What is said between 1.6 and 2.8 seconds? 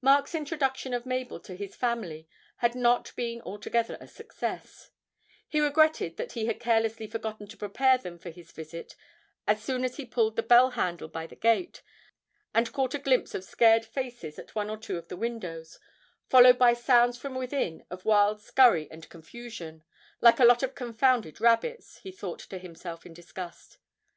family had